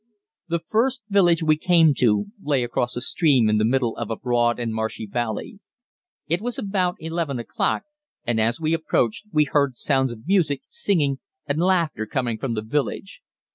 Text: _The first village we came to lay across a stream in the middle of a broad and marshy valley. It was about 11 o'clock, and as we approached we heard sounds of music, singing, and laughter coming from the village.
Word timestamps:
_The 0.47 0.61
first 0.67 1.03
village 1.09 1.43
we 1.43 1.57
came 1.57 1.93
to 1.99 2.25
lay 2.41 2.63
across 2.63 2.95
a 2.95 3.01
stream 3.01 3.47
in 3.47 3.59
the 3.59 3.63
middle 3.63 3.95
of 3.97 4.09
a 4.09 4.15
broad 4.15 4.57
and 4.59 4.73
marshy 4.73 5.05
valley. 5.05 5.59
It 6.27 6.41
was 6.41 6.57
about 6.57 6.95
11 6.97 7.37
o'clock, 7.37 7.83
and 8.25 8.41
as 8.41 8.59
we 8.59 8.73
approached 8.73 9.27
we 9.31 9.43
heard 9.43 9.77
sounds 9.77 10.11
of 10.11 10.25
music, 10.25 10.63
singing, 10.67 11.19
and 11.45 11.59
laughter 11.59 12.07
coming 12.07 12.39
from 12.39 12.55
the 12.55 12.63
village. 12.63 13.21